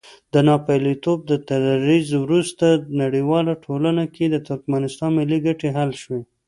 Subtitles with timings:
[0.33, 1.19] د ناپېیلتوب
[1.49, 2.65] تر دریځ وروسته
[3.01, 6.21] نړیواله ټولنه کې د ترکمنستان ملي ګټې حل شوې.